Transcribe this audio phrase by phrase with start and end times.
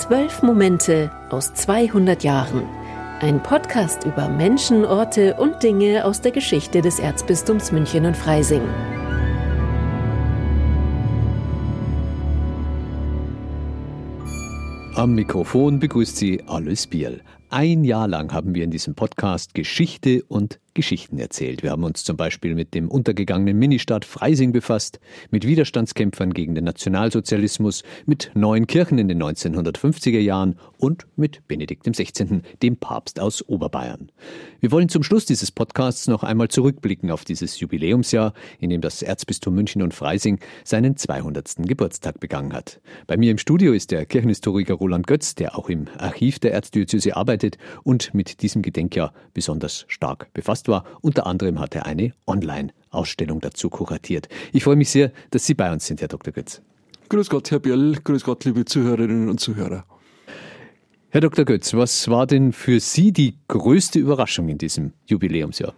[0.00, 2.62] Zwölf Momente aus 200 Jahren.
[3.20, 8.62] Ein Podcast über Menschen, Orte und Dinge aus der Geschichte des Erzbistums München und Freising.
[14.94, 17.20] Am Mikrofon begrüßt Sie Alois Biel.
[17.50, 21.62] Ein Jahr lang haben wir in diesem Podcast Geschichte und Geschichten erzählt.
[21.62, 25.00] Wir haben uns zum Beispiel mit dem untergegangenen Ministaat Freising befasst,
[25.30, 31.84] mit Widerstandskämpfern gegen den Nationalsozialismus, mit neuen Kirchen in den 1950er Jahren und mit Benedikt
[31.84, 34.12] XVI., dem Papst aus Oberbayern.
[34.60, 39.02] Wir wollen zum Schluss dieses Podcasts noch einmal zurückblicken auf dieses Jubiläumsjahr, in dem das
[39.02, 41.56] Erzbistum München und Freising seinen 200.
[41.66, 42.80] Geburtstag begangen hat.
[43.06, 47.16] Bei mir im Studio ist der Kirchenhistoriker Roland Götz, der auch im Archiv der Erzdiözese
[47.16, 50.84] arbeitet und mit diesem Gedenkjahr besonders stark befasst Gast war.
[51.00, 54.28] Unter anderem hat er eine Online-Ausstellung dazu kuratiert.
[54.52, 56.32] Ich freue mich sehr, dass Sie bei uns sind, Herr Dr.
[56.32, 56.60] Götz.
[57.08, 57.98] Grüß Gott, Herr Biel.
[58.04, 59.84] Grüß Gott, liebe Zuhörerinnen und Zuhörer.
[61.08, 61.44] Herr Dr.
[61.44, 65.74] Götz, was war denn für Sie die größte Überraschung in diesem Jubiläumsjahr?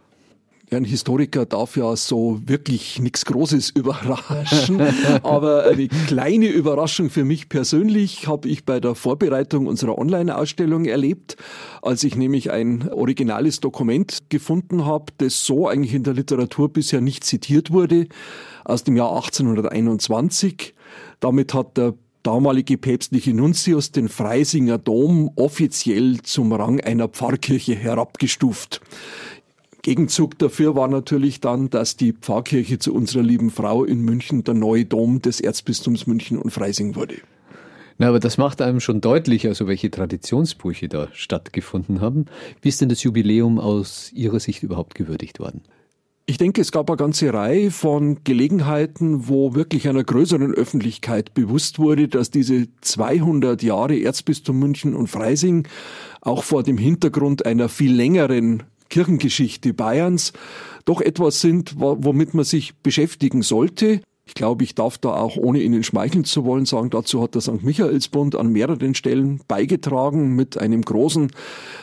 [0.73, 4.81] Ein Historiker darf ja so wirklich nichts Großes überraschen,
[5.23, 11.37] aber eine kleine Überraschung für mich persönlich habe ich bei der Vorbereitung unserer Online-Ausstellung erlebt,
[11.83, 17.03] als ich nämlich ein originales Dokument gefunden habe, das so eigentlich in der Literatur bisher
[17.03, 18.07] nicht zitiert wurde,
[18.65, 20.75] aus dem Jahr 1821.
[21.21, 28.81] Damit hat der damalige päpstliche Nuntius den Freisinger Dom offiziell zum Rang einer Pfarrkirche herabgestuft.
[29.83, 34.55] Gegenzug dafür war natürlich dann, dass die Pfarrkirche zu unserer lieben Frau in München der
[34.55, 37.17] neue Dom des Erzbistums München und Freising wurde.
[37.99, 42.27] Na, aber das macht einem schon deutlich, also welche Traditionsbrüche da stattgefunden haben.
[42.61, 45.63] Wie ist denn das Jubiläum aus Ihrer Sicht überhaupt gewürdigt worden?
[46.27, 51.81] Ich denke, es gab eine ganze Reihe von Gelegenheiten, wo wirklich einer größeren Öffentlichkeit bewusst
[51.81, 55.67] wurde, dass diese 200 Jahre Erzbistum München und Freising
[56.21, 60.35] auch vor dem Hintergrund einer viel längeren Kirchengeschichte Bayerns
[60.85, 64.03] doch etwas sind, womit man sich beschäftigen sollte.
[64.25, 67.43] Ich glaube, ich darf da auch, ohne Ihnen schmeicheln zu wollen, sagen, dazu hat der
[67.43, 67.65] St.
[67.65, 71.33] Michaelsbund an mehreren Stellen beigetragen mit einem großen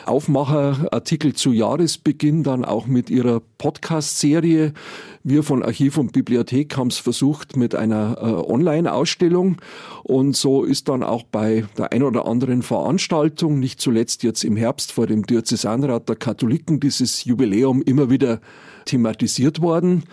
[0.06, 4.72] Aufmacherartikel zu Jahresbeginn, dann auch mit ihrer Podcast-Serie.
[5.22, 9.58] Wir von Archiv und Bibliothek haben es versucht mit einer äh, Online-Ausstellung
[10.02, 14.56] und so ist dann auch bei der ein oder anderen Veranstaltung, nicht zuletzt jetzt im
[14.56, 18.40] Herbst vor dem Diözesanrat der Katholiken, dieses Jubiläum immer wieder
[18.86, 20.04] thematisiert worden.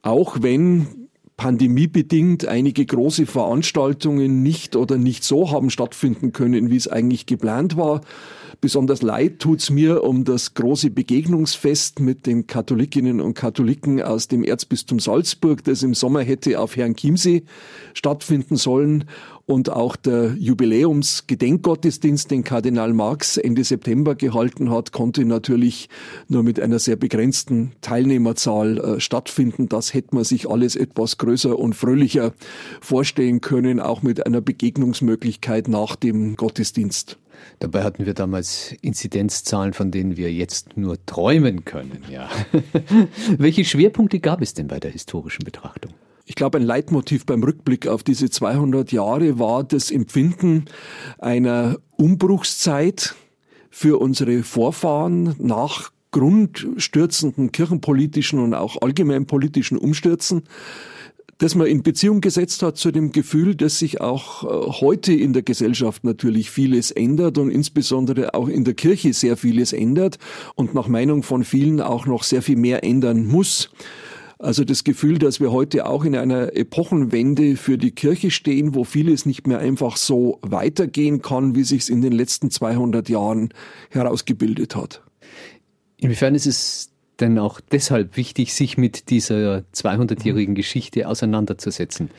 [0.00, 1.07] Auch wenn
[1.38, 7.78] pandemiebedingt einige große Veranstaltungen nicht oder nicht so haben stattfinden können, wie es eigentlich geplant
[7.78, 8.02] war.
[8.60, 14.42] Besonders leid tut's mir um das große Begegnungsfest mit den Katholikinnen und Katholiken aus dem
[14.42, 17.44] Erzbistum Salzburg, das im Sommer hätte auf Herrn Chiemsee
[17.94, 19.04] stattfinden sollen.
[19.48, 25.88] Und auch der Jubiläumsgedenkgottesdienst, den Kardinal Marx Ende September gehalten hat, konnte natürlich
[26.28, 29.70] nur mit einer sehr begrenzten Teilnehmerzahl äh, stattfinden.
[29.70, 32.34] Das hätte man sich alles etwas größer und fröhlicher
[32.82, 37.16] vorstellen können, auch mit einer Begegnungsmöglichkeit nach dem Gottesdienst.
[37.58, 42.04] Dabei hatten wir damals Inzidenzzahlen, von denen wir jetzt nur träumen können.
[42.10, 42.28] Ja.
[43.38, 45.94] Welche Schwerpunkte gab es denn bei der historischen Betrachtung?
[46.28, 50.66] Ich glaube, ein Leitmotiv beim Rückblick auf diese 200 Jahre war das Empfinden
[51.18, 53.14] einer Umbruchszeit
[53.70, 60.42] für unsere Vorfahren nach grundstürzenden kirchenpolitischen und auch allgemeinpolitischen Umstürzen
[61.38, 65.32] das man in Beziehung gesetzt hat zu dem Gefühl, dass sich auch äh, heute in
[65.32, 70.18] der Gesellschaft natürlich vieles ändert und insbesondere auch in der Kirche sehr vieles ändert
[70.56, 73.70] und nach Meinung von vielen auch noch sehr viel mehr ändern muss.
[74.40, 78.84] Also das Gefühl, dass wir heute auch in einer Epochenwende für die Kirche stehen, wo
[78.84, 83.48] vieles nicht mehr einfach so weitergehen kann, wie sich es in den letzten 200 Jahren
[83.90, 85.02] herausgebildet hat.
[85.96, 92.10] Inwiefern ist es denn auch deshalb wichtig, sich mit dieser 200-jährigen Geschichte auseinanderzusetzen?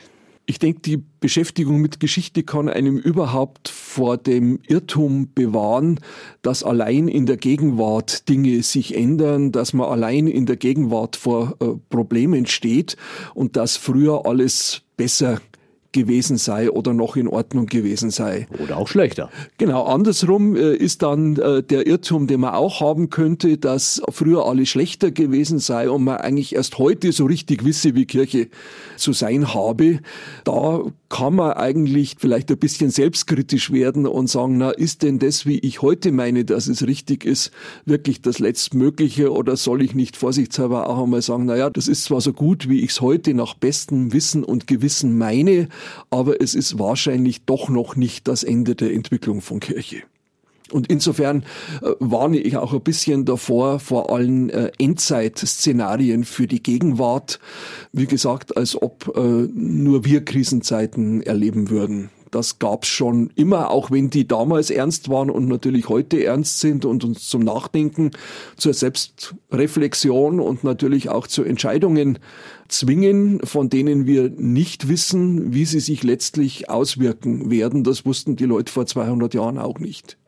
[0.46, 6.00] Ich denke, die Beschäftigung mit Geschichte kann einem überhaupt vor dem Irrtum bewahren,
[6.42, 11.56] dass allein in der Gegenwart Dinge sich ändern, dass man allein in der Gegenwart vor
[11.60, 12.96] äh, Problemen steht
[13.34, 15.40] und dass früher alles besser
[15.92, 18.46] gewesen sei oder noch in Ordnung gewesen sei.
[18.62, 19.30] Oder auch schlechter.
[19.58, 24.46] Genau, andersrum äh, ist dann äh, der Irrtum, den man auch haben könnte, dass früher
[24.46, 28.48] alles schlechter gewesen sei und man eigentlich erst heute so richtig wisse, wie Kirche
[28.96, 30.00] zu sein habe.
[30.44, 35.44] Da kann man eigentlich vielleicht ein bisschen selbstkritisch werden und sagen, na, ist denn das,
[35.44, 37.50] wie ich heute meine, dass es richtig ist,
[37.84, 42.04] wirklich das Letztmögliche oder soll ich nicht vorsichtshalber auch einmal sagen, na ja, das ist
[42.04, 45.68] zwar so gut, wie ich es heute nach bestem Wissen und Gewissen meine,
[46.10, 50.04] aber es ist wahrscheinlich doch noch nicht das Ende der Entwicklung von Kirche.
[50.70, 51.44] Und insofern
[51.82, 57.40] äh, warne ich auch ein bisschen davor, vor allen äh, Endzeitszenarien für die Gegenwart.
[57.92, 62.10] Wie gesagt, als ob äh, nur wir Krisenzeiten erleben würden.
[62.30, 66.84] Das gab's schon immer, auch wenn die damals ernst waren und natürlich heute ernst sind
[66.84, 68.12] und uns zum Nachdenken,
[68.56, 72.20] zur Selbstreflexion und natürlich auch zu Entscheidungen
[72.68, 77.82] zwingen, von denen wir nicht wissen, wie sie sich letztlich auswirken werden.
[77.82, 80.19] Das wussten die Leute vor 200 Jahren auch nicht.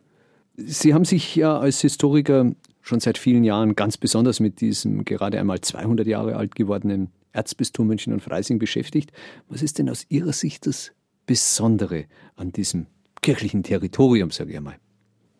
[0.56, 2.52] Sie haben sich ja als Historiker
[2.82, 7.86] schon seit vielen Jahren ganz besonders mit diesem gerade einmal 200 Jahre alt gewordenen Erzbistum
[7.86, 9.12] München und Freising beschäftigt.
[9.48, 10.92] Was ist denn aus Ihrer Sicht das
[11.24, 12.04] Besondere
[12.36, 12.86] an diesem
[13.22, 14.76] kirchlichen Territorium, sage ich einmal?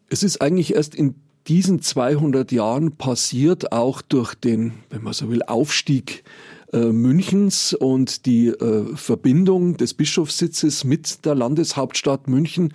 [0.09, 1.17] Es ist eigentlich erst in
[1.49, 6.23] diesen 200 Jahren passiert, auch durch den, wenn man so will, Aufstieg
[6.72, 12.72] äh, Münchens und die äh, Verbindung des Bischofssitzes mit der Landeshauptstadt München,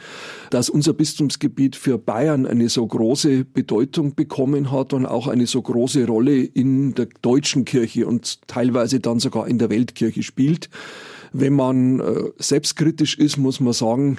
[0.49, 5.61] dass unser Bistumsgebiet für Bayern eine so große Bedeutung bekommen hat und auch eine so
[5.61, 10.69] große Rolle in der deutschen Kirche und teilweise dann sogar in der Weltkirche spielt.
[11.33, 14.17] Wenn man äh, selbstkritisch ist, muss man sagen,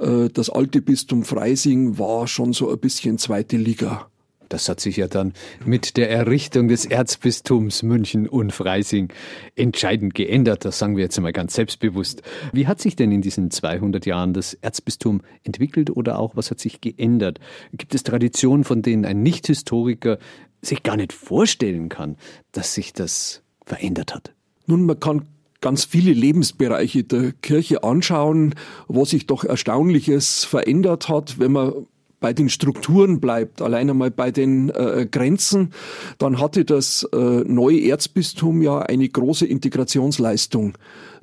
[0.00, 4.10] äh, das alte Bistum Freising war schon so ein bisschen zweite Liga.
[4.50, 5.32] Das hat sich ja dann
[5.64, 9.12] mit der Errichtung des Erzbistums München und Freising
[9.54, 10.64] entscheidend geändert.
[10.64, 12.22] Das sagen wir jetzt einmal ganz selbstbewusst.
[12.52, 16.58] Wie hat sich denn in diesen 200 Jahren das Erzbistum entwickelt oder auch was hat
[16.58, 17.38] sich geändert?
[17.72, 20.18] Gibt es Traditionen, von denen ein Nicht-Historiker
[20.62, 22.16] sich gar nicht vorstellen kann,
[22.50, 24.34] dass sich das verändert hat?
[24.66, 25.26] Nun, man kann
[25.60, 28.56] ganz viele Lebensbereiche der Kirche anschauen,
[28.88, 31.86] wo sich doch Erstaunliches verändert hat, wenn man
[32.20, 35.72] bei den Strukturen bleibt, allein einmal bei den äh, Grenzen,
[36.18, 40.74] dann hatte das äh, neue Erzbistum ja eine große Integrationsleistung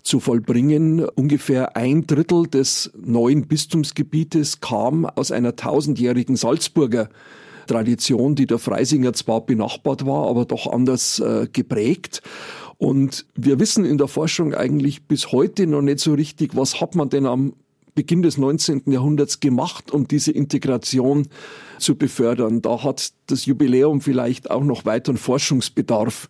[0.02, 1.06] zu vollbringen.
[1.06, 7.10] Ungefähr ein Drittel des neuen Bistumsgebietes kam aus einer tausendjährigen Salzburger
[7.68, 12.22] Tradition, die der Freisinger zwar benachbart war, aber doch anders äh, geprägt.
[12.78, 16.96] Und wir wissen in der Forschung eigentlich bis heute noch nicht so richtig, was hat
[16.96, 17.54] man denn am
[17.98, 18.84] Beginn des 19.
[18.92, 21.28] Jahrhunderts gemacht, um diese Integration
[21.80, 22.62] zu befördern.
[22.62, 26.30] Da hat das Jubiläum vielleicht auch noch weiteren Forschungsbedarf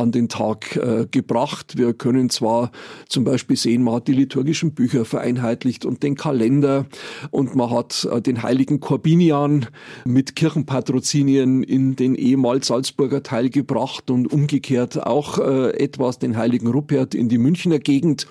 [0.00, 1.76] an den Tag äh, gebracht.
[1.76, 2.70] Wir können zwar
[3.08, 6.86] zum Beispiel sehen, man hat die liturgischen Bücher vereinheitlicht und den Kalender
[7.30, 9.66] und man hat äh, den heiligen Corbinian
[10.04, 16.68] mit Kirchenpatrozinien in den ehemals Salzburger Teil gebracht und umgekehrt auch äh, etwas den heiligen
[16.68, 18.26] Rupert in die Münchner Gegend.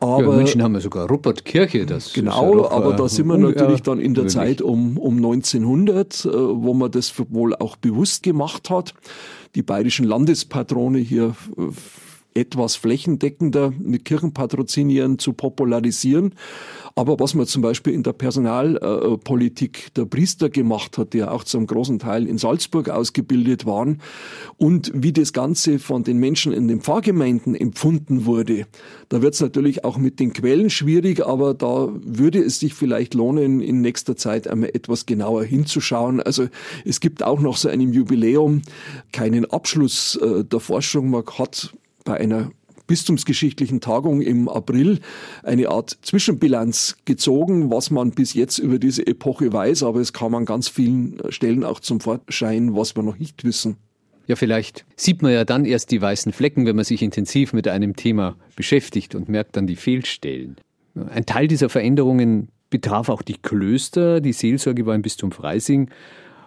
[0.00, 1.86] Aber ja, in München haben wir sogar Rupertkirche.
[1.86, 6.24] Das genau, ja aber da sind wir natürlich dann in der Zeit um, um 1900,
[6.24, 8.94] äh, wo man das wohl auch bewusst gemacht hat
[9.56, 11.62] die bayerischen Landespatrone hier äh,
[12.36, 16.34] etwas flächendeckender mit Kirchenpatrozinieren zu popularisieren.
[16.94, 21.44] Aber was man zum Beispiel in der Personalpolitik der Priester gemacht hat, die ja auch
[21.44, 24.00] zum großen Teil in Salzburg ausgebildet waren,
[24.56, 28.66] und wie das Ganze von den Menschen in den Pfarrgemeinden empfunden wurde,
[29.10, 33.14] da wird es natürlich auch mit den Quellen schwierig, aber da würde es sich vielleicht
[33.14, 36.20] lohnen, in nächster Zeit einmal etwas genauer hinzuschauen.
[36.20, 36.48] Also
[36.84, 38.62] es gibt auch noch so einem Jubiläum
[39.12, 41.10] keinen Abschluss äh, der Forschung.
[41.10, 41.74] Man hat
[42.06, 42.50] bei einer
[42.86, 45.00] bistumsgeschichtlichen Tagung im April
[45.42, 50.34] eine Art Zwischenbilanz gezogen, was man bis jetzt über diese Epoche weiß, aber es kam
[50.34, 53.76] an ganz vielen Stellen auch zum Vorschein, was wir noch nicht wissen.
[54.28, 57.68] Ja, vielleicht sieht man ja dann erst die weißen Flecken, wenn man sich intensiv mit
[57.68, 60.56] einem Thema beschäftigt und merkt dann die Fehlstellen.
[61.10, 64.20] Ein Teil dieser Veränderungen betraf auch die Klöster.
[64.20, 65.90] Die Seelsorge war im Bistum Freising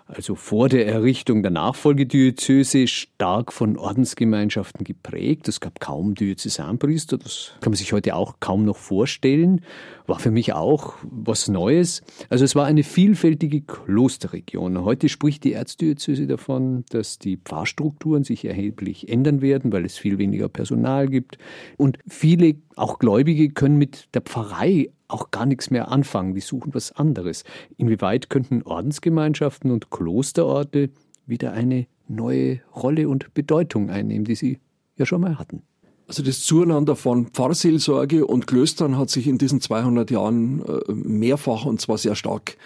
[0.10, 5.48] also vor der Errichtung der Nachfolgediözese, stark von Ordensgemeinschaften geprägt.
[5.48, 9.62] Es gab kaum Diözesanpriester, das kann man sich heute auch kaum noch vorstellen.
[10.08, 12.02] War für mich auch was Neues.
[12.30, 14.84] Also es war eine vielfältige Klosterregion.
[14.84, 20.18] Heute spricht die Erzdiözese davon, dass die Pfarrstrukturen sich erheblich ändern werden, weil es viel
[20.18, 21.38] weniger Personal gibt.
[21.78, 26.74] Und viele, auch Gläubige, können mit der Pfarrei auch gar nichts mehr anfangen, die suchen
[26.74, 27.44] was anderes.
[27.78, 30.90] Inwieweit könnten Ordensgemeinschaften und Klosterorte
[31.26, 34.60] wieder eine neue Rolle und Bedeutung einnehmen, die sie
[34.98, 35.64] ja schon mal hatten?
[36.08, 41.66] Also das Zueinander von Pfarrseelsorge und Klöstern hat sich in diesen 200 Jahren äh, mehrfach
[41.66, 42.58] und zwar sehr stark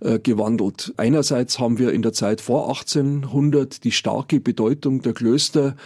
[0.00, 0.92] gewandelt.
[0.96, 5.76] Einerseits haben wir in der Zeit vor 1800 die starke Bedeutung der Klöster,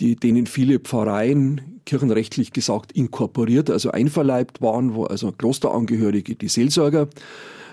[0.00, 7.08] die, denen viele Pfarreien kirchenrechtlich gesagt inkorporiert, also einverleibt waren, wo also Klosterangehörige die Seelsorger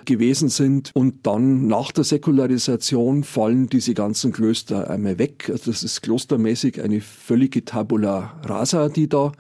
[0.06, 0.92] gewesen sind.
[0.94, 5.50] Und dann nach der Säkularisation fallen diese ganzen Klöster einmal weg.
[5.50, 9.32] Also das ist klostermäßig eine völlige Tabula rasa, die da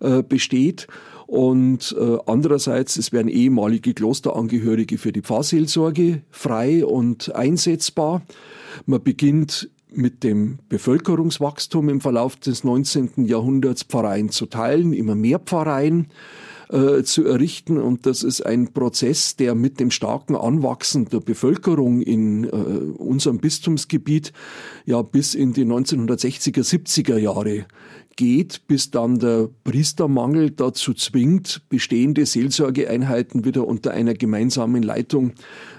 [0.00, 0.86] äh, besteht.
[1.32, 8.20] Und äh, andererseits, es werden ehemalige Klosterangehörige für die Pfarrseelsorge frei und einsetzbar.
[8.84, 13.24] Man beginnt mit dem Bevölkerungswachstum im Verlauf des 19.
[13.24, 16.08] Jahrhunderts Pfarreien zu teilen, immer mehr Pfarreien
[16.68, 17.78] äh, zu errichten.
[17.78, 23.38] Und das ist ein Prozess, der mit dem starken Anwachsen der Bevölkerung in äh, unserem
[23.38, 24.34] Bistumsgebiet
[24.84, 27.64] ja bis in die 1960er, 70er Jahre
[28.16, 35.32] geht, bis dann der Priestermangel dazu zwingt, bestehende Seelsorgeeinheiten wieder unter einer gemeinsamen Leitung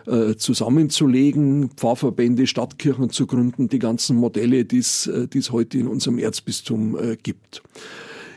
[0.07, 6.19] äh, zusammenzulegen, Pfarrverbände, Stadtkirchen zu gründen, die ganzen Modelle, die es äh, heute in unserem
[6.19, 7.61] Erzbistum äh, gibt.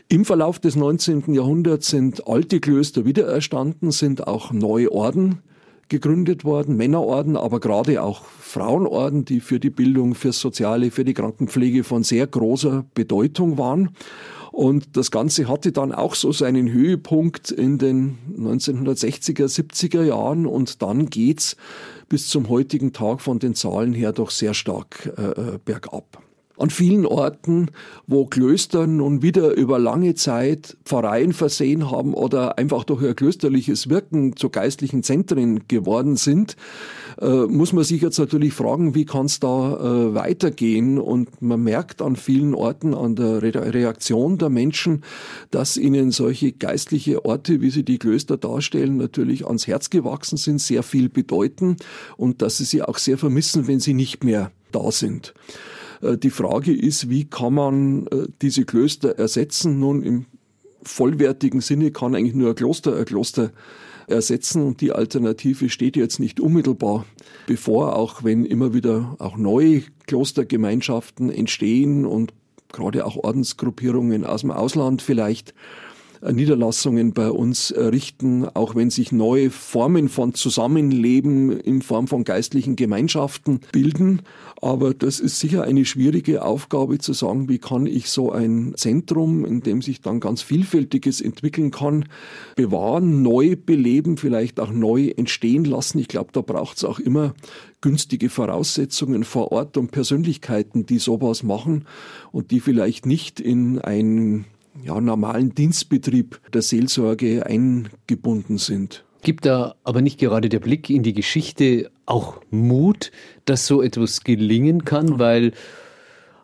[0.09, 1.33] Im Verlauf des 19.
[1.33, 5.39] Jahrhunderts sind alte Klöster wiedererstanden, sind auch neue Orden
[5.89, 11.13] gegründet worden, Männerorden, aber gerade auch Frauenorden, die für die Bildung, fürs Soziale, für die
[11.13, 13.89] Krankenpflege von sehr großer Bedeutung waren.
[14.51, 20.81] Und das Ganze hatte dann auch so seinen Höhepunkt in den 1960er, 70er Jahren und
[20.81, 21.57] dann geht's
[22.09, 26.26] bis zum heutigen Tag von den Zahlen her doch sehr stark äh, äh bergab.
[26.57, 27.67] An vielen Orten,
[28.07, 33.89] wo Klöster nun wieder über lange Zeit Pfarreien versehen haben oder einfach durch ihr klösterliches
[33.89, 36.55] Wirken zu geistlichen Zentren geworden sind,
[37.21, 40.99] äh, muss man sich jetzt natürlich fragen, wie kann es da äh, weitergehen?
[40.99, 45.03] Und man merkt an vielen Orten an der Re Reaktion der Menschen,
[45.51, 50.59] dass ihnen solche geistliche Orte, wie sie die Klöster darstellen, natürlich ans Herz gewachsen sind,
[50.59, 51.77] sehr viel bedeuten
[52.17, 55.33] und dass sie sie auch sehr vermissen, wenn sie nicht mehr da sind.
[56.01, 59.79] Äh, die Frage ist, wie kann man äh, diese Klöster ersetzen?
[59.79, 60.25] Nun, im
[60.83, 63.51] vollwertigen Sinne kann eigentlich nur ein Kloster ein Kloster
[64.07, 67.05] ersetzen und die Alternative steht jetzt nicht unmittelbar
[67.45, 72.33] bevor, auch wenn immer wieder auch neue Klostergemeinschaften entstehen und
[72.71, 75.53] gerade auch Ordensgruppierungen aus dem Ausland vielleicht
[76.21, 82.75] Niederlassungen bei uns errichten, auch wenn sich neue Formen von Zusammenleben in Form von geistlichen
[82.75, 84.21] Gemeinschaften bilden.
[84.61, 89.45] Aber das ist sicher eine schwierige Aufgabe zu sagen, wie kann ich so ein Zentrum,
[89.45, 92.05] in dem sich dann ganz Vielfältiges entwickeln kann,
[92.55, 95.99] bewahren, neu beleben, vielleicht auch neu entstehen lassen.
[95.99, 97.35] Ich glaube, da braucht es auch immer
[97.81, 101.85] günstige Voraussetzungen vor Ort und Persönlichkeiten, die sowas machen
[102.31, 104.45] und die vielleicht nicht in ein
[104.83, 109.03] ja, normalen Dienstbetrieb der Seelsorge eingebunden sind.
[109.21, 113.11] Gibt da aber nicht gerade der Blick in die Geschichte auch Mut,
[113.45, 115.53] dass so etwas gelingen kann, weil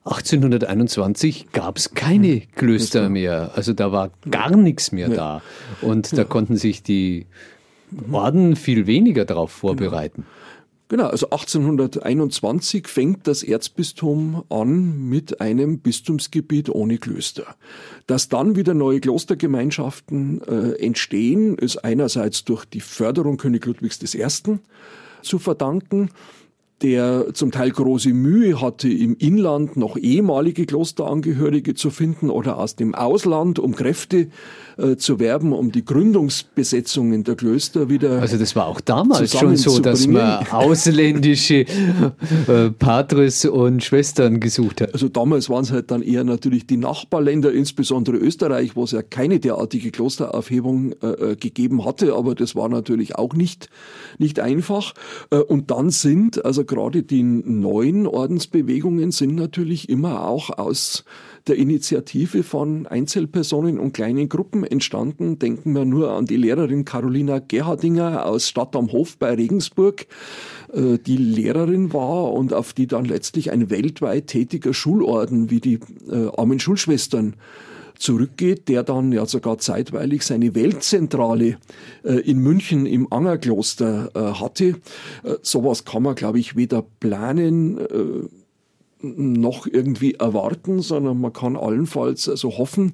[0.05, 3.51] 1821 gab es keine Klöster mehr.
[3.55, 5.41] Also da war gar nichts mehr da.
[5.81, 7.25] Und da konnten sich die
[8.11, 10.23] Orden viel weniger darauf vorbereiten.
[10.23, 10.42] Genau.
[10.93, 17.55] Genau, also 1821 fängt das Erzbistum an mit einem Bistumsgebiet ohne Klöster.
[18.05, 24.27] Dass dann wieder neue Klostergemeinschaften äh, entstehen, ist einerseits durch die Förderung König Ludwigs I.
[25.23, 26.11] zu verdanken
[26.83, 32.75] der zum Teil große Mühe hatte, im Inland noch ehemalige Klosterangehörige zu finden oder aus
[32.75, 34.27] dem Ausland, um Kräfte
[34.77, 38.21] äh, zu werben, um die Gründungsbesetzungen der Klöster wieder.
[38.21, 41.65] Also das war auch damals schon so, dass man ausländische
[42.47, 44.93] äh, Patres und Schwestern gesucht hat.
[44.93, 49.01] Also damals waren es halt dann eher natürlich die Nachbarländer, insbesondere Österreich, wo es ja
[49.01, 53.69] keine derartige Klosteraufhebung äh, äh, gegeben hatte, aber das war natürlich auch nicht,
[54.17, 54.93] nicht einfach.
[55.29, 61.03] Äh, und dann sind, also gerade die neuen Ordensbewegungen sind natürlich immer auch aus
[61.47, 65.39] der Initiative von Einzelpersonen und kleinen Gruppen entstanden.
[65.39, 70.07] Denken wir nur an die Lehrerin Carolina Gerhardinger aus Stadt am Hof bei Regensburg,
[70.73, 75.79] äh, die Lehrerin war und auf die dann letztlich ein weltweit tätiger Schulorden wie die
[76.09, 77.35] äh, armen Schulschwestern
[77.97, 81.57] zurückgeht, der dann ja sogar zeitweilig seine Weltzentrale
[82.03, 84.75] äh, in München im Angerkloster äh, hatte.
[85.23, 88.27] Äh, sowas kann man, glaube ich, weder planen äh,
[89.03, 92.93] noch irgendwie erwarten, sondern man kann allenfalls also hoffen,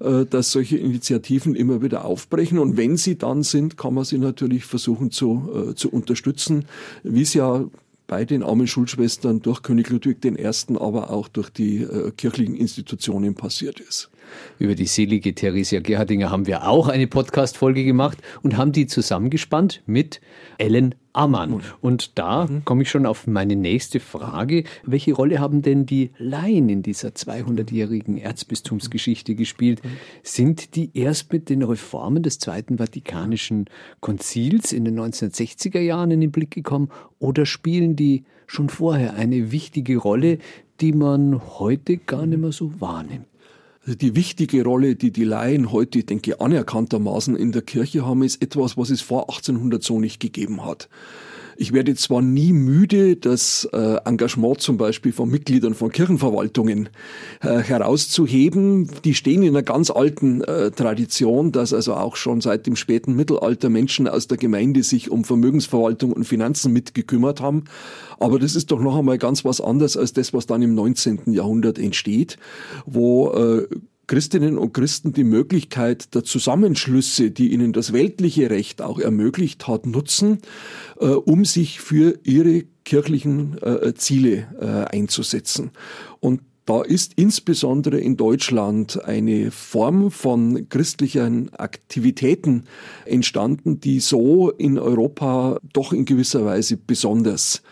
[0.00, 2.58] äh, dass solche Initiativen immer wieder aufbrechen.
[2.58, 6.66] Und wenn sie dann sind, kann man sie natürlich versuchen zu, äh, zu unterstützen,
[7.02, 7.64] wie es ja
[8.06, 10.46] bei den armen Schulschwestern durch König Ludwig I.,
[10.78, 14.10] aber auch durch die äh, kirchlichen Institutionen passiert ist.
[14.58, 19.82] Über die selige Theresia Gerhardinger haben wir auch eine Podcast-Folge gemacht und haben die zusammengespannt
[19.86, 20.20] mit
[20.58, 21.62] Ellen Ammann.
[21.80, 22.64] Und da mhm.
[22.64, 24.64] komme ich schon auf meine nächste Frage.
[24.84, 29.82] Welche Rolle haben denn die Laien in dieser 200-jährigen Erzbistumsgeschichte gespielt?
[29.82, 29.88] Mhm.
[30.22, 33.64] Sind die erst mit den Reformen des Zweiten Vatikanischen
[34.00, 39.50] Konzils in den 1960er Jahren in den Blick gekommen oder spielen die schon vorher eine
[39.50, 40.38] wichtige Rolle,
[40.80, 43.26] die man heute gar nicht mehr so wahrnimmt?
[43.86, 48.24] Also die wichtige Rolle, die die Laien heute, denke ich, anerkanntermaßen in der Kirche haben,
[48.24, 50.88] ist etwas, was es vor 1800 so nicht gegeben hat.
[51.58, 56.90] Ich werde zwar nie müde, das äh, Engagement zum Beispiel von Mitgliedern von Kirchenverwaltungen
[57.40, 58.90] äh, herauszuheben.
[59.04, 63.14] Die stehen in einer ganz alten äh, Tradition, dass also auch schon seit dem späten
[63.14, 67.64] Mittelalter Menschen aus der Gemeinde sich um Vermögensverwaltung und Finanzen mitgekümmert haben.
[68.18, 71.32] Aber das ist doch noch einmal ganz was anderes als das, was dann im 19.
[71.32, 72.38] Jahrhundert entsteht,
[72.86, 73.66] wo
[74.06, 79.86] Christinnen und Christen die Möglichkeit der Zusammenschlüsse, die ihnen das weltliche Recht auch ermöglicht hat,
[79.86, 80.38] nutzen,
[81.00, 85.72] äh, um sich für ihre kirchlichen äh, Ziele äh, einzusetzen.
[86.20, 92.64] Und da ist insbesondere in Deutschland eine Form von christlichen Aktivitäten
[93.04, 97.62] entstanden, die so in Europa doch in gewisser Weise besonders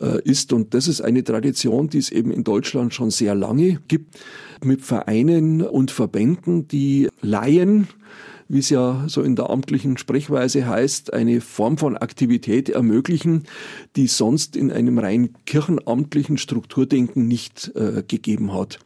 [0.00, 0.52] äh, ist.
[0.52, 4.16] Und das ist eine Tradition, die es eben in Deutschland schon sehr lange gibt,
[4.64, 7.88] mit Vereinen und Verbänden, die Laien,
[8.48, 13.44] wie es ja so in der amtlichen Sprechweise heißt, eine Form von Aktivität ermöglichen,
[13.96, 18.78] die sonst in einem rein kirchenamtlichen Strukturdenken nicht äh, gegeben hat.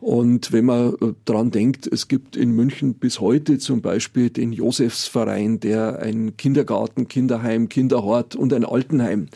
[0.00, 4.52] Und wenn man äh, dran denkt, es gibt in München bis heute zum Beispiel den
[4.52, 9.26] Josefsverein, der ein Kindergarten, Kinderheim, Kinderhort und ein Altenheim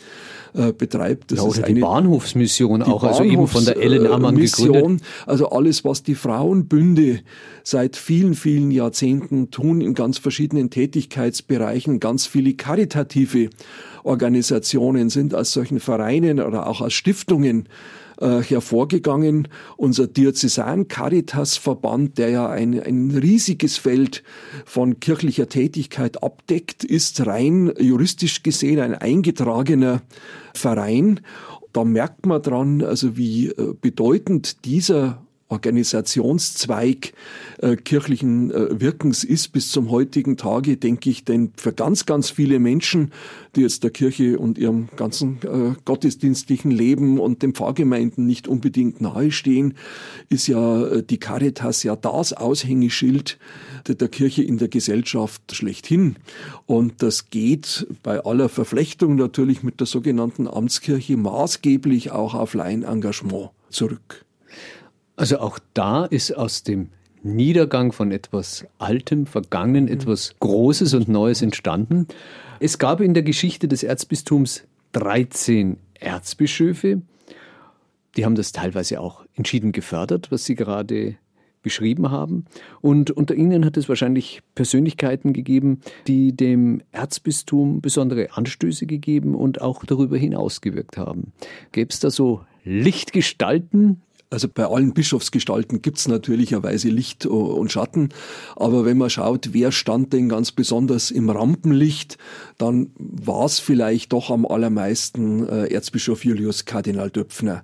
[0.53, 1.31] äh, betreibt.
[1.31, 4.37] Das ja, oder ist die eine, Bahnhofsmission die auch, also eben von der Ellen Ammann
[4.37, 5.01] gegründet.
[5.25, 7.19] Also alles, was die Frauenbünde
[7.63, 13.49] seit vielen, vielen Jahrzehnten tun in ganz verschiedenen Tätigkeitsbereichen, ganz viele karitative
[14.03, 17.67] Organisationen sind aus solchen Vereinen oder auch aus Stiftungen
[18.19, 19.47] äh, hervorgegangen.
[19.77, 24.23] Unser Diözesan Caritas Verband, der ja ein, ein riesiges Feld
[24.65, 30.01] von kirchlicher Tätigkeit abdeckt, ist rein juristisch gesehen ein eingetragener
[30.53, 31.21] Verein.
[31.71, 37.13] Da merkt man dran, also wie äh, bedeutend dieser Organisationszweig
[37.59, 42.29] äh, kirchlichen äh, Wirkens ist bis zum heutigen Tage, denke ich, denn für ganz, ganz
[42.29, 43.11] viele Menschen,
[43.55, 49.01] die jetzt der Kirche und ihrem ganzen äh, gottesdienstlichen Leben und den Pfarrgemeinden nicht unbedingt
[49.01, 49.75] nahestehen,
[50.29, 53.37] ist ja äh, die Caritas ja das Aushängeschild
[53.87, 56.15] der, der Kirche in der Gesellschaft schlechthin.
[56.65, 63.51] Und das geht bei aller Verflechtung natürlich mit der sogenannten Amtskirche maßgeblich auch auf Laienengagement
[63.69, 64.25] zurück.
[65.15, 66.89] Also auch da ist aus dem
[67.21, 72.07] Niedergang von etwas Altem, Vergangenen, etwas Großes und Neues entstanden.
[72.59, 77.01] Es gab in der Geschichte des Erzbistums 13 Erzbischöfe.
[78.17, 81.15] Die haben das teilweise auch entschieden gefördert, was Sie gerade
[81.61, 82.45] beschrieben haben.
[82.81, 89.61] Und unter ihnen hat es wahrscheinlich Persönlichkeiten gegeben, die dem Erzbistum besondere Anstöße gegeben und
[89.61, 91.31] auch darüber hinaus gewirkt haben.
[91.71, 94.01] Gäbe es da so Lichtgestalten,
[94.33, 98.09] also bei allen Bischofsgestalten gibt es natürlicherweise Licht und Schatten,
[98.55, 102.17] aber wenn man schaut, wer stand denn ganz besonders im Rampenlicht,
[102.57, 107.63] dann war es vielleicht doch am allermeisten äh, Erzbischof Julius Kardinal Döpfner.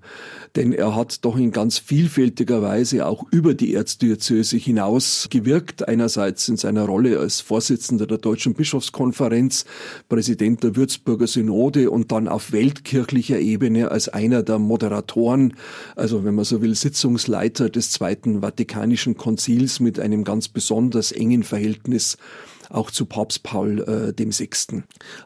[0.55, 5.87] Denn er hat doch in ganz vielfältiger Weise auch über die Erzdiözese hinaus gewirkt.
[5.87, 9.65] Einerseits in seiner Rolle als Vorsitzender der Deutschen Bischofskonferenz,
[10.07, 15.53] Präsident der Würzburger Synode und dann auf weltkirchlicher Ebene als einer der Moderatoren,
[15.95, 21.43] also wenn man so will, Sitzungsleiter des Zweiten Vatikanischen Konzils mit einem ganz besonders engen
[21.43, 22.17] Verhältnis
[22.69, 24.83] auch zu Papst Paul äh, dem Sechsten.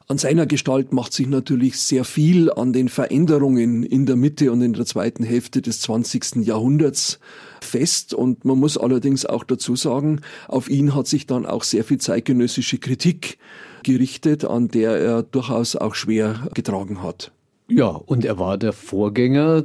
[0.07, 4.61] An seiner Gestalt macht sich natürlich sehr viel an den Veränderungen in der Mitte und
[4.61, 6.37] in der zweiten Hälfte des 20.
[6.45, 7.19] Jahrhunderts
[7.61, 11.83] fest und man muss allerdings auch dazu sagen, auf ihn hat sich dann auch sehr
[11.83, 13.37] viel zeitgenössische Kritik
[13.83, 17.31] gerichtet, an der er durchaus auch schwer getragen hat.
[17.67, 19.63] Ja, und er war der Vorgänger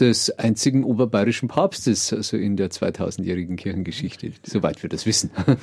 [0.00, 5.30] des einzigen oberbayerischen Papstes, also in der 2000-jährigen Kirchengeschichte, soweit wir das wissen.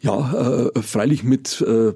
[0.00, 1.92] Ja, äh, freilich mit äh,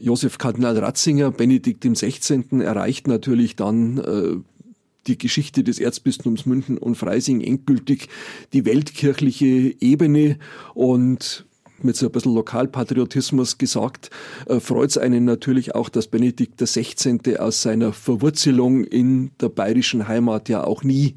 [0.00, 2.60] Josef Kardinal Ratzinger, Benedikt XVI.
[2.60, 4.36] erreicht natürlich dann äh,
[5.06, 8.08] die Geschichte des Erzbistums München und Freising endgültig
[8.52, 10.38] die weltkirchliche Ebene
[10.74, 11.46] und
[11.84, 14.10] mit so ein bisschen Lokalpatriotismus gesagt,
[14.46, 17.38] äh, freut es einen natürlich auch, dass Benedikt XVI.
[17.38, 21.14] aus seiner Verwurzelung in der bayerischen Heimat ja auch nie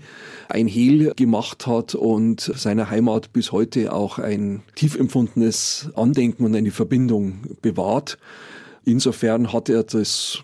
[0.50, 6.56] ein Hehl gemacht hat und seiner Heimat bis heute auch ein tief empfundenes Andenken und
[6.56, 8.18] eine Verbindung bewahrt.
[8.86, 10.44] Insofern hat er das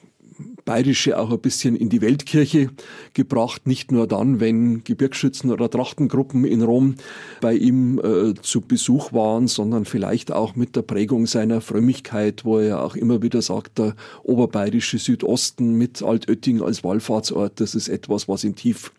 [0.69, 2.69] Bayerische auch ein bisschen in die Weltkirche
[3.15, 6.93] gebracht, nicht nur dann, wenn Gebirgsschützen oder Trachtengruppen in Rom
[7.41, 12.59] bei ihm äh, zu Besuch waren, sondern vielleicht auch mit der Prägung seiner Frömmigkeit, wo
[12.59, 18.27] er auch immer wieder sagt, der oberbayerische Südosten mit Altötting als Wallfahrtsort, das ist etwas,
[18.27, 18.91] was ihn tief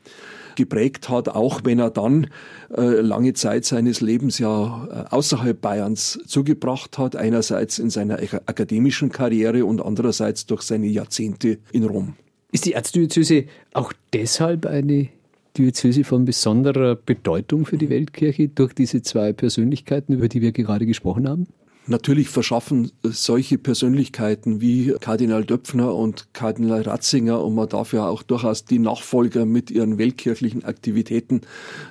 [0.56, 2.28] geprägt hat, auch wenn er dann
[2.76, 9.10] äh, lange Zeit seines Lebens ja äh, außerhalb Bayerns zugebracht hat, einerseits in seiner akademischen
[9.10, 12.14] Karriere und andererseits durch seine Jahrzehnte in Rom.
[12.52, 15.08] Ist die Erzdiözese auch deshalb eine
[15.56, 20.86] Diözese von besonderer Bedeutung für die Weltkirche durch diese zwei Persönlichkeiten, über die wir gerade
[20.86, 21.46] gesprochen haben?
[21.86, 28.22] Natürlich verschaffen solche Persönlichkeiten wie Kardinal Döpfner und Kardinal Ratzinger, und man darf ja auch
[28.22, 31.40] durchaus die Nachfolger mit ihren weltkirchlichen Aktivitäten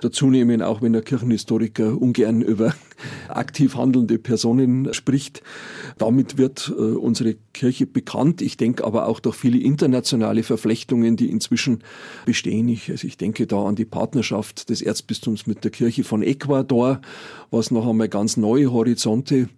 [0.01, 2.73] dazunehmen, auch wenn der Kirchenhistoriker ungern über
[3.29, 5.41] aktiv handelnde Personen spricht.
[5.97, 8.41] Damit wird äh, unsere Kirche bekannt.
[8.41, 11.83] Ich denke aber auch durch viele internationale Verflechtungen, die inzwischen
[12.25, 12.69] bestehen.
[12.69, 17.01] Ich, also ich denke da an die Partnerschaft des Erzbistums mit der Kirche von Ecuador,
[17.51, 19.49] was noch einmal ganz neue Horizonte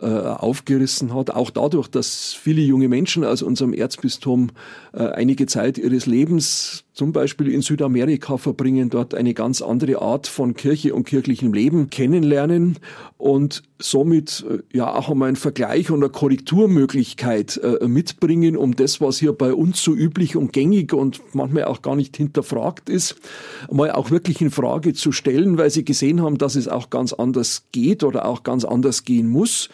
[0.00, 1.30] äh, aufgerissen hat.
[1.30, 4.50] Auch dadurch, dass viele junge Menschen aus unserem Erzbistum
[4.92, 10.26] äh, einige Zeit ihres Lebens zum Beispiel in Südamerika verbringen, dort eine ganz andere Art
[10.26, 12.78] von Kirche und kirchlichem Leben kennenlernen
[13.18, 18.98] und somit äh, ja auch einmal einen Vergleich und eine Korrekturmöglichkeit äh, mitbringen, um das,
[19.02, 23.16] was hier bei uns so üblich und gängig und manchmal auch gar nicht hinterfragt ist,
[23.70, 27.12] mal auch wirklich in Frage zu stellen, weil sie gesehen haben, dass es auch ganz
[27.12, 29.68] anders geht oder auch ganz anders gehen muss.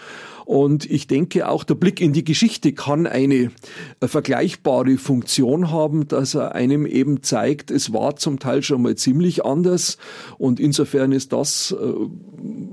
[0.44, 3.50] Und ich denke, auch der Blick in die Geschichte kann eine
[4.00, 8.96] äh, vergleichbare Funktion haben, dass er einem eben zeigt, es war zum Teil schon mal
[8.96, 9.98] ziemlich anders.
[10.38, 11.92] Und insofern ist das, äh,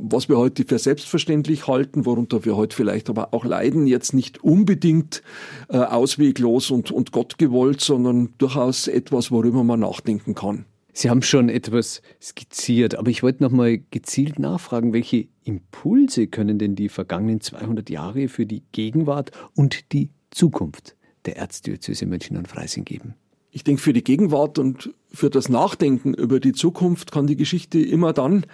[0.01, 4.43] was wir heute für selbstverständlich halten, worunter wir heute vielleicht aber auch leiden, jetzt nicht
[4.43, 5.21] unbedingt
[5.69, 10.65] äh, ausweglos und, und Gott gewollt, sondern durchaus etwas, worüber man nachdenken kann.
[10.93, 16.60] Sie haben schon etwas skizziert, aber ich wollte noch mal gezielt nachfragen, welche Impulse können
[16.60, 22.47] denn die vergangenen 200 Jahre für die Gegenwart und die Zukunft der Erzdiözese München und
[22.47, 23.15] Freising geben?
[23.52, 27.80] Ich denke, für die Gegenwart und für das Nachdenken über die Zukunft kann die Geschichte
[27.80, 28.45] immer dann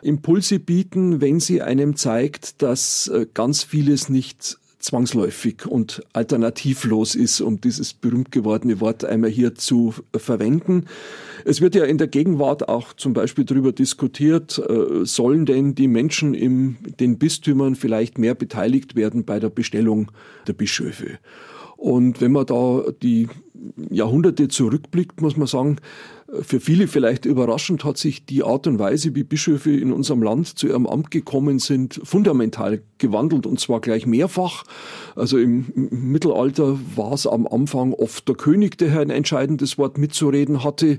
[0.00, 7.40] Impulse bieten, wenn sie einem zeigt, dass äh, ganz vieles nicht zwangsläufig und alternativlos ist,
[7.42, 10.86] um dieses berühmt gewordene Wort einmal hier zu verwenden.
[11.44, 15.88] Es wird ja in der Gegenwart auch zum Beispiel darüber diskutiert, äh, sollen denn die
[15.88, 20.10] Menschen in den Bistümern vielleicht mehr beteiligt werden bei der Bestellung
[20.46, 21.18] der Bischöfe?
[21.78, 23.28] Und wenn man da die
[23.88, 25.76] Jahrhunderte zurückblickt, muss man sagen,
[26.42, 30.58] für viele vielleicht überraschend hat sich die Art und Weise, wie Bischöfe in unserem Land
[30.58, 34.64] zu ihrem Amt gekommen sind, fundamental gewandelt und zwar gleich mehrfach.
[35.14, 40.64] Also im Mittelalter war es am Anfang oft der König, der ein entscheidendes Wort mitzureden
[40.64, 40.98] hatte.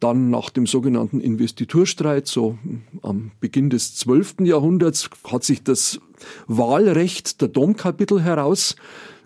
[0.00, 2.58] Dann nach dem sogenannten Investiturstreit, so
[3.02, 4.36] am Beginn des 12.
[4.40, 6.00] Jahrhunderts, hat sich das
[6.48, 8.74] Wahlrecht der Domkapitel heraus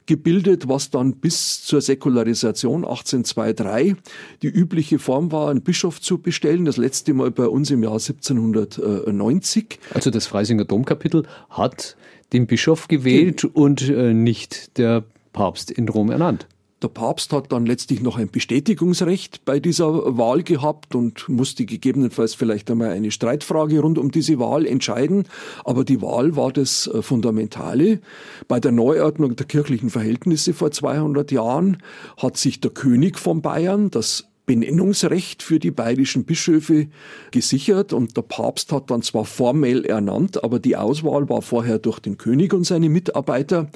[0.09, 3.95] gebildet, was dann bis zur Säkularisation 1823
[4.43, 6.65] die übliche Form war, einen Bischof zu bestellen.
[6.65, 9.79] Das letzte Mal bei uns im Jahr 1790.
[9.95, 11.97] Also das Freisinger Domkapitel hat
[12.33, 16.49] den Bischof gewählt Ge und äh, nicht der Papst in Rom ernannt.
[16.81, 22.35] Der Papst hat dann letztlich noch ein Bestätigungsrecht bei dieser Wahl gehabt und musste gegebenenfalls
[22.35, 25.25] vielleicht einmal eine Streitfrage rund um diese Wahl entscheiden.
[25.65, 28.01] Aber die Wahl war das äh, Fundamentale.
[28.47, 31.79] Bei der Neuordnung der kirchlichen Verhältnisse vor 200 Jahren
[32.17, 36.87] hat sich der König von Bayern, das Benennungsrecht für die bayerischen Bischöfe
[37.33, 41.99] gesichert und der Papst hat dann zwar formell ernannt, aber die Auswahl war vorher durch
[41.99, 43.69] den König und seine Mitarbeiter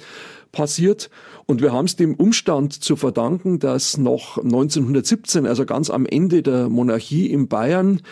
[0.52, 1.10] passiert.
[1.46, 6.42] Und wir haben es dem Umstand zu verdanken, dass noch 1917, also ganz am Ende
[6.42, 8.02] der Monarchie in Bayern,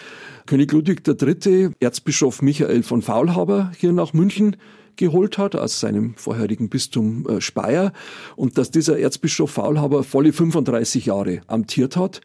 [0.46, 4.56] König Ludwig III., Erzbischof Michael von Faulhaber hier nach München
[4.96, 7.92] geholt hat aus seinem vorherigen Bistum äh, Speyer
[8.36, 12.20] und dass dieser Erzbischof Faulhaber volle 35 Jahre amtiert hat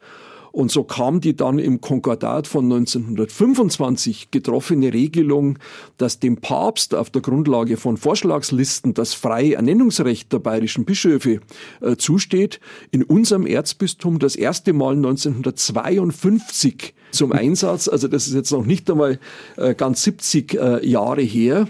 [0.55, 5.59] und so kam die dann im Konkordat von 1925 getroffene Regelung,
[5.97, 11.41] dass dem Papst auf der Grundlage von Vorschlagslisten das freie Ernennungsrecht der bayerischen Bischöfe
[11.81, 17.89] äh, zusteht, in unserem Erzbistum das erste Mal 1952 zum Einsatz.
[17.89, 19.19] Also das ist jetzt noch nicht einmal
[19.57, 21.67] äh, ganz 70 äh, Jahre her.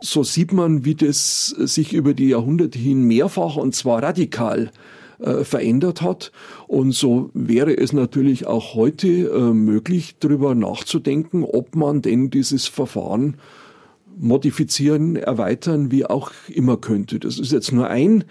[0.00, 4.72] So sieht man, wie das sich über die Jahrhunderte hin mehrfach und zwar radikal
[5.24, 6.32] äh, verändert hat.
[6.66, 12.66] Und so wäre es natürlich auch heute äh, möglich, darüber nachzudenken, ob man denn dieses
[12.66, 13.38] Verfahren
[14.16, 17.18] modifizieren, erweitern, wie auch immer könnte.
[17.18, 18.24] Das ist jetzt nur ein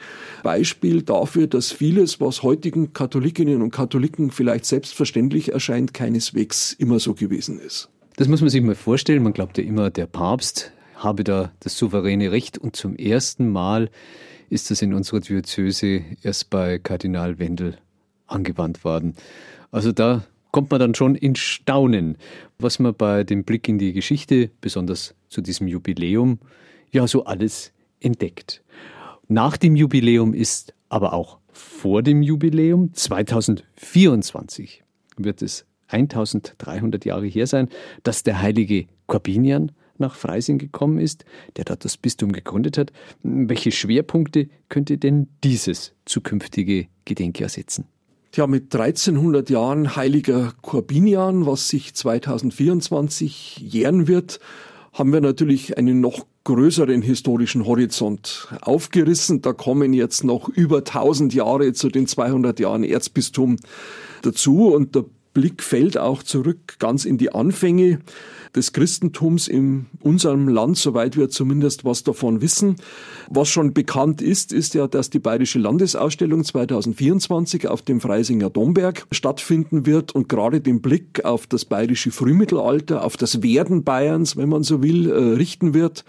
[0.44, 7.16] Beispiel dafür, dass vieles, was heutigen Katholikinnen und Katholiken vielleicht selbstverständlich erscheint, keineswegs immer so
[7.16, 7.90] gewesen ist.
[8.18, 9.24] Das muss man sich mal vorstellen.
[9.24, 13.90] Man glaubt ja immer, der Papst habe da das souveräne Recht und zum ersten Mal
[14.54, 17.78] ist das in unserer Diözese erst bei Kardinal Wendel
[18.28, 19.16] angewandt worden.
[19.72, 22.18] Also da kommt man dann schon in Staunen,
[22.60, 26.40] was man bei dem Blick in die Geschichte, besonders zu diesem Jubiläum,
[26.92, 28.62] ja so alles entdeckt.
[29.28, 34.84] Nach dem Jubiläum ist aber auch vor dem Jubiläum 2024
[35.18, 37.70] wird es 1300 Jahre her sein,
[38.04, 41.26] dass der heilige Corbinian nach Freising gekommen ist,
[41.58, 42.92] der dort das Bistum gegründet hat.
[43.22, 47.86] Welche Schwerpunkte könnte denn dieses zukünftige Gedenkjahr setzen?
[48.32, 54.40] Tja, mit 1300 Jahren heiliger Corbinian, was sich 2024 jähren wird,
[54.92, 59.42] haben wir natürlich einen noch größeren historischen Horizont aufgerissen.
[59.42, 63.58] Da kommen jetzt noch über 1000 Jahre zu den 200 Jahren Erzbistum
[64.24, 68.00] dazu und der Blick fällt auch zurück ganz in die Anfänge
[68.56, 72.76] des Christentums in unserem Land, soweit wir zumindest was davon wissen.
[73.30, 79.08] Was schon bekannt ist, ist ja, dass die Bayerische Landesausstellung 2024 auf dem Freisinger Domberg
[79.12, 84.50] stattfinden wird und gerade den Blick auf das bayerische Frühmittelalter, auf das Werden Bayerns, wenn
[84.50, 86.06] man so will, äh, richten wird.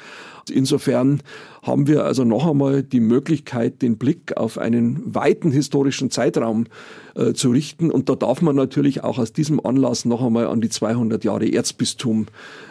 [0.50, 1.20] Insofern
[1.62, 6.66] haben wir also noch einmal die Möglichkeit, den Blick auf einen weiten historischen Zeitraum
[7.14, 7.90] äh, zu richten.
[7.90, 11.50] Und da darf man natürlich auch aus diesem Anlass noch einmal an die 200 Jahre
[11.50, 12.26] Erzbistum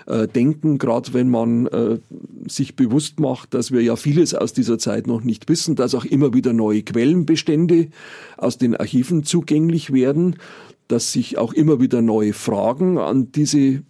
[0.05, 1.99] äh, denken, gerade wenn man äh,
[2.47, 6.05] sich bewusst macht, dass wir ja vieles aus dieser Zeit noch nicht wissen, dass auch
[6.05, 7.87] immer wieder neue Quellenbestände
[8.37, 10.35] aus den Archiven zugänglich werden,
[10.87, 13.81] dass sich auch immer wieder neue Fragen an diese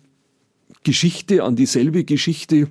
[0.84, 2.70] Geschichte, an dieselbe Geschichte.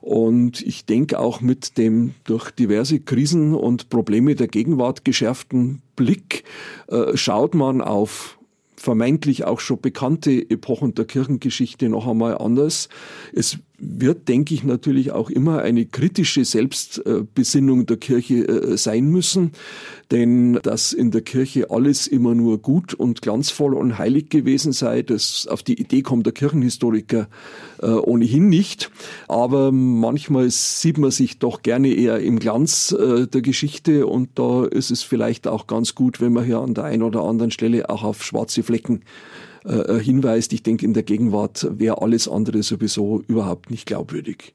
[0.00, 6.44] Und ich denke auch mit dem durch diverse Krisen und Probleme der Gegenwart geschärften Blick
[6.88, 8.38] äh, schaut man auf
[8.82, 12.88] vermeintlich auch schon bekannte Epochen der Kirchengeschichte noch einmal anders.
[13.32, 19.50] Es wird, denke ich, natürlich auch immer eine kritische Selbstbesinnung der Kirche äh, sein müssen,
[20.12, 25.02] denn dass in der Kirche alles immer nur gut und glanzvoll und heilig gewesen sei,
[25.02, 27.28] das auf die Idee kommt der Kirchenhistoriker
[27.82, 28.92] äh, ohnehin nicht.
[29.26, 34.64] Aber manchmal sieht man sich doch gerne eher im Glanz äh, der Geschichte und da
[34.64, 37.90] ist es vielleicht auch ganz gut, wenn man hier an der einen oder anderen Stelle
[37.90, 39.02] auch auf schwarze Flecken
[39.64, 40.52] äh, hinweist.
[40.52, 44.54] Ich denke, in der Gegenwart wäre alles andere sowieso überhaupt nicht glaubwürdig.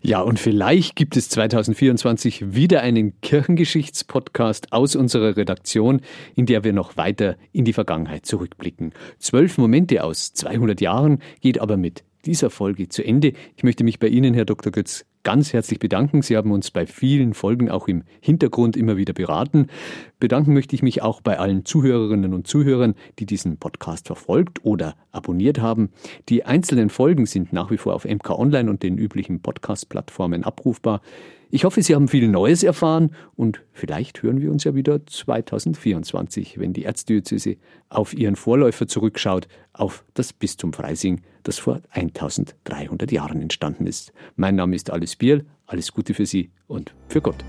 [0.00, 6.00] Ja, und vielleicht gibt es 2024 wieder einen Kirchengeschichtspodcast aus unserer Redaktion,
[6.34, 8.92] in der wir noch weiter in die Vergangenheit zurückblicken.
[9.18, 13.32] Zwölf Momente aus 200 Jahren geht aber mit dieser Folge zu Ende.
[13.56, 14.72] Ich möchte mich bei Ihnen, Herr Dr.
[14.72, 16.22] Götz, ganz herzlich bedanken.
[16.22, 19.68] Sie haben uns bei vielen Folgen auch im Hintergrund immer wieder beraten.
[20.22, 24.94] Bedanken möchte ich mich auch bei allen Zuhörerinnen und Zuhörern, die diesen Podcast verfolgt oder
[25.10, 25.90] abonniert haben.
[26.28, 31.00] Die einzelnen Folgen sind nach wie vor auf MK Online und den üblichen Podcast-Plattformen abrufbar.
[31.50, 36.56] Ich hoffe, Sie haben viel Neues erfahren und vielleicht hören wir uns ja wieder 2024,
[36.56, 37.56] wenn die Erzdiözese
[37.88, 44.12] auf ihren Vorläufer zurückschaut, auf das Bistum Freising, das vor 1300 Jahren entstanden ist.
[44.36, 47.44] Mein Name ist Alice Biel, alles Gute für Sie und für Gott.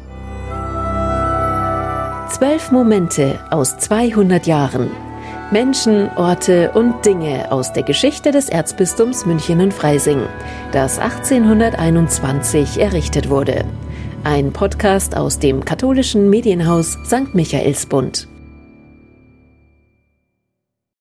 [2.29, 4.89] Zwölf Momente aus 200 Jahren.
[5.51, 10.21] Menschen, Orte und Dinge aus der Geschichte des Erzbistums München und Freising,
[10.71, 13.65] das 1821 errichtet wurde.
[14.23, 17.35] Ein Podcast aus dem katholischen Medienhaus St.
[17.35, 18.27] Michaelsbund.